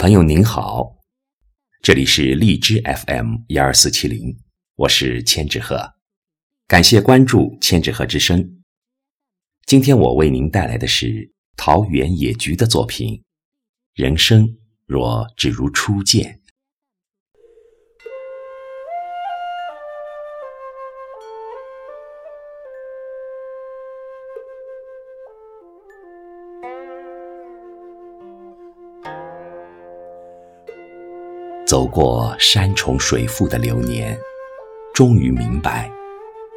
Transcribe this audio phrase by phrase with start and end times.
[0.00, 0.96] 朋友您好，
[1.82, 4.34] 这里是荔枝 FM 幺二四七零，
[4.76, 5.92] 我是千纸鹤，
[6.66, 8.62] 感谢关注千纸鹤之声。
[9.66, 13.12] 今天我为您带来的是桃源野菊的作品
[13.92, 14.48] 《人生
[14.86, 16.32] 若只如初见》。
[31.70, 34.18] 走过山重水复的流年，
[34.92, 35.88] 终于明白，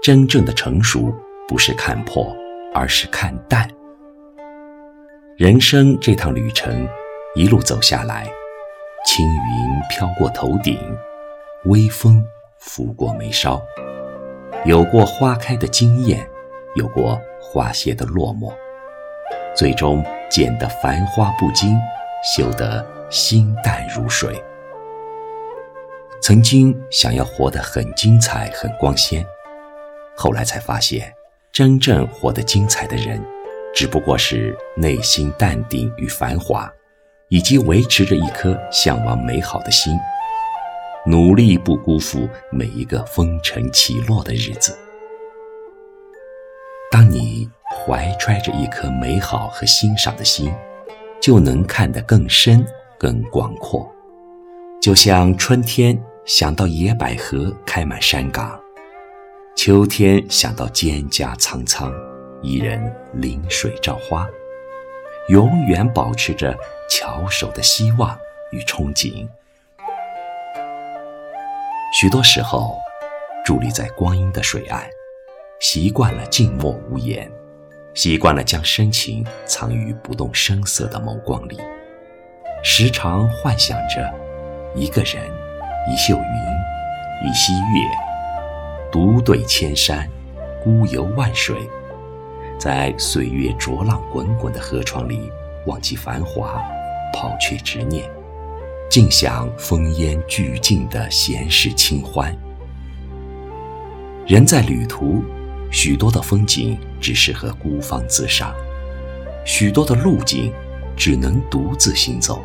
[0.00, 1.12] 真正的成熟
[1.48, 2.32] 不是看破，
[2.72, 3.68] 而是看淡。
[5.36, 6.86] 人生这趟旅程，
[7.34, 8.24] 一路走下来，
[9.04, 10.78] 青云飘过头顶，
[11.64, 12.24] 微风
[12.60, 13.60] 拂过眉梢，
[14.64, 16.24] 有过花开的惊艳，
[16.76, 18.54] 有过花谢的落寞，
[19.56, 21.76] 最终见得繁花不惊，
[22.22, 24.40] 修得心淡如水。
[26.22, 29.24] 曾经想要活得很精彩、很光鲜，
[30.14, 31.10] 后来才发现，
[31.50, 33.18] 真正活得精彩的人，
[33.74, 36.70] 只不过是内心淡定与繁华，
[37.28, 39.98] 以及维持着一颗向往美好的心，
[41.06, 44.78] 努力不辜负每一个风尘起落的日子。
[46.92, 50.54] 当你怀揣着一颗美好和欣赏的心，
[51.18, 52.64] 就能看得更深、
[52.98, 53.90] 更广阔，
[54.82, 55.98] 就像春天。
[56.26, 58.60] 想到野百合开满山岗，
[59.56, 61.92] 秋天想到蒹葭苍苍，
[62.42, 64.28] 一人临水照花，
[65.28, 66.56] 永远保持着
[66.88, 68.16] 翘首的希望
[68.52, 69.26] 与憧憬。
[71.98, 72.78] 许多时候，
[73.44, 74.88] 伫立在光阴的水岸，
[75.58, 77.30] 习惯了静默无言，
[77.94, 81.58] 习惯了将深情藏于不动声色的眸光里，
[82.62, 84.14] 时常幻想着
[84.76, 85.39] 一个人。
[85.88, 87.88] 一袖云，一溪月，
[88.92, 90.06] 独对千山，
[90.62, 91.56] 孤游万水，
[92.58, 95.32] 在岁月浊浪滚滚的河床里，
[95.66, 96.62] 忘记繁华，
[97.14, 98.08] 抛却执念，
[98.90, 102.36] 尽享风烟俱尽的闲适清欢。
[104.26, 105.24] 人在旅途，
[105.72, 108.54] 许多的风景只适合孤芳自赏，
[109.46, 110.52] 许多的路径
[110.94, 112.44] 只能独自行走。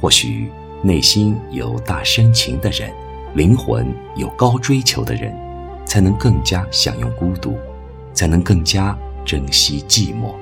[0.00, 0.50] 或许。
[0.84, 2.92] 内心有大深情的人，
[3.34, 5.34] 灵魂有高追求的人，
[5.86, 7.56] 才能更加享用孤独，
[8.12, 10.34] 才能更加珍惜寂寞，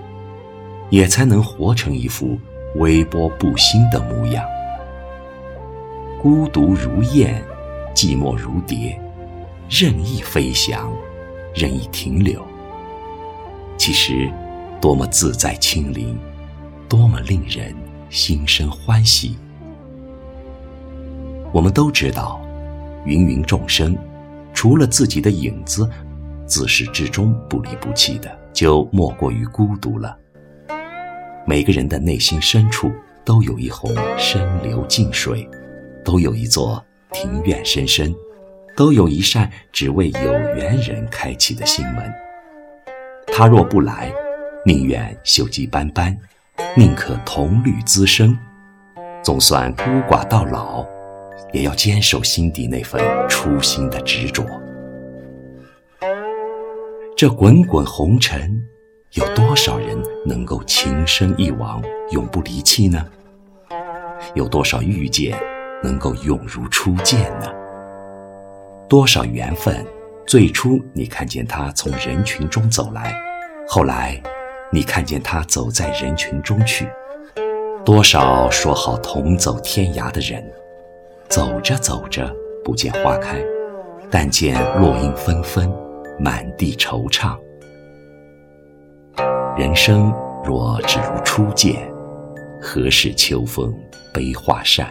[0.90, 2.36] 也才能活成一副
[2.78, 4.44] 微波不兴的模样。
[6.20, 7.40] 孤独如燕，
[7.94, 9.00] 寂寞如蝶，
[9.70, 10.92] 任意飞翔，
[11.54, 12.44] 任意停留。
[13.78, 14.28] 其实，
[14.80, 16.18] 多么自在清灵，
[16.88, 17.72] 多么令人
[18.10, 19.36] 心生欢喜。
[21.52, 22.40] 我们都知道，
[23.04, 23.96] 芸芸众生，
[24.54, 25.88] 除了自己的影子，
[26.46, 30.16] 自始至终不离不弃的，就莫过于孤独了。
[31.46, 32.90] 每个人的内心深处，
[33.22, 35.46] 都有一泓深流静水，
[36.02, 36.82] 都有一座
[37.12, 38.14] 庭院深深，
[38.74, 42.10] 都有一扇只为有缘人开启的心门。
[43.26, 44.10] 他若不来，
[44.64, 46.16] 宁愿锈迹斑斑，
[46.74, 48.34] 宁可铜绿滋生，
[49.22, 50.86] 总算孤寡到老。
[51.52, 54.44] 也要坚守心底那份初心的执着。
[57.16, 58.60] 这滚滚红尘，
[59.12, 59.96] 有多少人
[60.26, 61.80] 能够情深一往，
[62.10, 63.06] 永不离弃呢？
[64.34, 65.38] 有多少遇见
[65.82, 67.46] 能够永如初见呢？
[68.88, 69.86] 多少缘分，
[70.26, 73.14] 最初你看见他从人群中走来，
[73.68, 74.20] 后来
[74.72, 76.88] 你看见他走在人群中去。
[77.84, 80.44] 多少说好同走天涯的人。
[81.32, 82.30] 走着走着，
[82.62, 83.42] 不见花开，
[84.10, 85.66] 但见落英纷纷，
[86.20, 87.38] 满地惆怅。
[89.56, 90.12] 人生
[90.44, 91.90] 若只如初见，
[92.60, 93.74] 何事秋风
[94.12, 94.86] 悲画扇？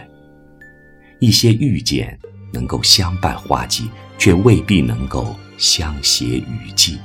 [1.19, 2.17] 一些遇见
[2.51, 6.97] 能够相伴花季，却未必能够相携雨季；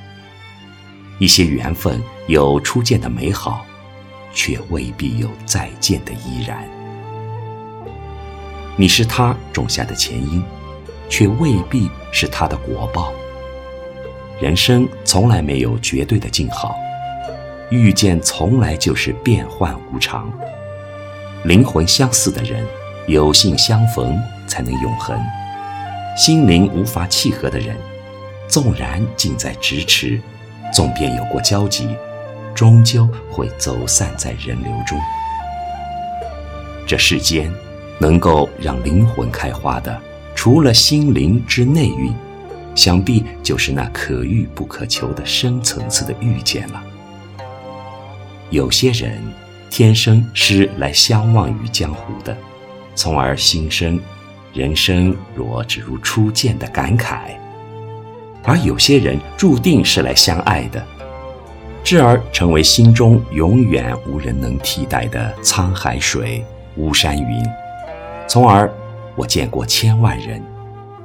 [1.18, 3.66] 一些缘分有初见的美好，
[4.32, 6.75] 却未必有再见的依然。
[8.78, 10.42] 你是他种下的前因，
[11.08, 13.10] 却未必是他的果报。
[14.38, 16.76] 人生从来没有绝对的静好，
[17.70, 20.30] 遇见从来就是变幻无常。
[21.44, 22.62] 灵魂相似的人，
[23.06, 25.16] 有幸相逢才能永恒；
[26.14, 27.74] 心灵无法契合的人，
[28.46, 30.20] 纵然近在咫尺，
[30.70, 31.96] 纵便有过交集，
[32.54, 34.98] 终究会走散在人流中。
[36.86, 37.50] 这世间
[37.98, 40.00] 能够让灵魂开花的，
[40.34, 42.14] 除了心灵之内蕴，
[42.74, 46.82] 想必就是那可遇不可求的深层次的遇见了。
[48.50, 49.20] 有些人
[49.70, 52.36] 天生是来相忘于江湖的，
[52.94, 53.98] 从而心生
[54.52, 57.18] 人生若只如初见的感慨；
[58.44, 60.84] 而有些人注定是来相爱的。
[61.82, 66.44] 至而成为心中永远无人能替代的沧海水、
[66.76, 67.44] 巫山云，
[68.28, 68.70] 从而
[69.14, 70.42] 我见过千万人，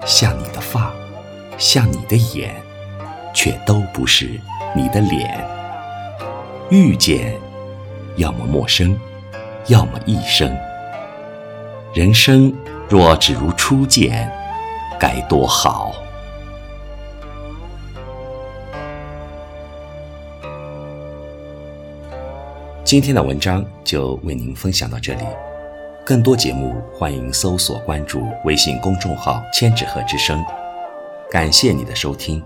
[0.06, 0.91] 像你的发，
[1.57, 2.53] 像你的眼，
[3.33, 4.39] 却都不是
[4.75, 5.39] 你的脸。
[6.69, 7.39] 遇见，
[8.18, 9.00] 要么陌生，
[9.68, 10.53] 要么一生。
[11.94, 12.53] 人生
[12.89, 14.29] 若只如初见，
[15.00, 15.94] 该多好。
[22.83, 25.23] 今天的文章就为您分享到这里，
[26.11, 30.43] 更多节目欢迎搜索关注微信公众号“千纸鹤之声”，
[31.31, 32.43] 感谢你的收听。